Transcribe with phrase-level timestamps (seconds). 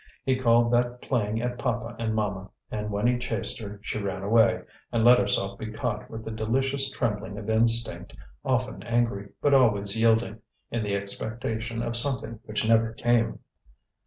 [0.23, 4.23] He called that playing at papa and mama; and when he chased her she ran
[4.23, 9.53] away and let herself be caught with the delicious trembling of instinct, often angry, but
[9.53, 10.39] always yielding,
[10.71, 13.41] in the expectation of something which never came.